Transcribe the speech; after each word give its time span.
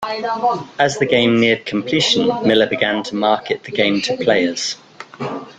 As 0.79 0.97
the 0.97 1.05
game 1.05 1.39
neared 1.39 1.67
completion, 1.67 2.25
Miller 2.43 2.65
began 2.65 3.03
to 3.03 3.15
market 3.15 3.61
the 3.63 3.71
game 3.71 4.01
to 4.01 4.17
players. 4.17 4.77